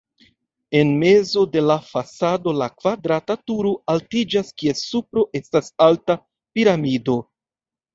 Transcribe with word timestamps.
En 0.77 0.93
mezo 1.03 1.43
de 1.57 1.63
la 1.65 1.75
fasado 1.91 2.55
la 2.63 2.69
kvadrata 2.79 3.37
turo 3.53 3.77
altiĝas, 3.97 4.53
kies 4.59 4.85
supro 4.91 5.31
estas 5.45 5.75
alta 5.93 6.21
piramido. 6.37 7.25